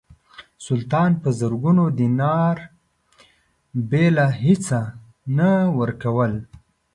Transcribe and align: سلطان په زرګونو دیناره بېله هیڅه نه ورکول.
سلطان 0.65 1.11
په 1.21 1.29
زرګونو 1.39 1.83
دیناره 1.99 2.65
بېله 3.89 4.27
هیڅه 4.43 4.79
نه 5.37 5.49
ورکول. 5.79 6.33